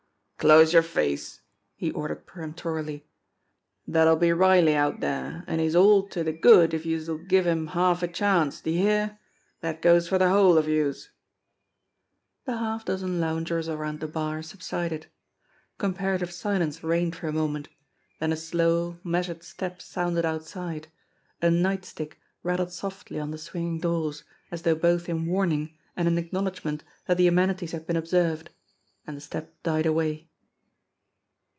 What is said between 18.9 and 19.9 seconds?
measured step